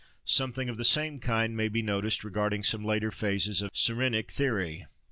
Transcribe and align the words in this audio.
Something 0.25 0.67
of 0.67 0.77
the 0.77 0.83
same 0.83 1.19
kind 1.19 1.55
may 1.55 1.67
be 1.67 1.83
noticed 1.83 2.23
regarding 2.23 2.63
some 2.63 2.83
later 2.83 3.11
phases 3.11 3.61
of 3.61 3.69
Cyrenaic 3.75 4.31
theory. 4.31 4.87